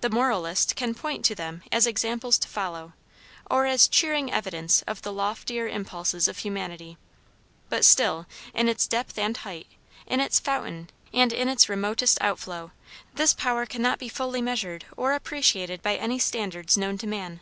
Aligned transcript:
The 0.00 0.08
moralist 0.08 0.76
can 0.76 0.94
point 0.94 1.26
to 1.26 1.34
them 1.34 1.62
as 1.70 1.86
examples 1.86 2.38
to 2.38 2.48
follow, 2.48 2.94
or 3.50 3.66
as 3.66 3.86
cheering 3.86 4.32
evidence 4.32 4.80
of 4.86 5.02
the 5.02 5.12
loftier 5.12 5.68
impulses 5.68 6.26
of 6.26 6.38
humanity. 6.38 6.96
But 7.68 7.84
still, 7.84 8.24
in 8.54 8.66
its 8.66 8.86
depth 8.88 9.18
and 9.18 9.36
height, 9.36 9.66
in 10.06 10.20
its 10.20 10.40
fountain, 10.40 10.88
and 11.12 11.34
in 11.34 11.50
its 11.50 11.68
remotest 11.68 12.16
outflow, 12.22 12.70
this 13.16 13.34
power 13.34 13.66
cannot 13.66 13.98
be 13.98 14.08
fully 14.08 14.40
measured 14.40 14.86
or 14.96 15.12
appreciated 15.12 15.82
by 15.82 15.96
any 15.96 16.18
standards 16.18 16.78
known 16.78 16.96
to 16.96 17.06
man. 17.06 17.40